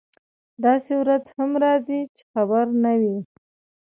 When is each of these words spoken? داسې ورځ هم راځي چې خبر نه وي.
داسې 0.63 0.91
ورځ 1.01 1.25
هم 1.37 1.51
راځي 1.63 2.01
چې 2.15 2.21
خبر 2.31 2.65
نه 2.83 2.93
وي. 3.01 3.17